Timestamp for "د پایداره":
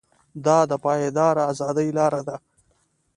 0.69-1.43